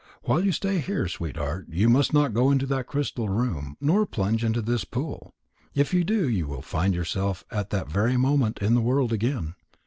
[0.23, 4.43] While you stay here, sweetheart, you must not go into that crystal room, nor plunge
[4.43, 5.35] into this pool.
[5.75, 9.53] If you do, you will find yourself at that very moment in the world again."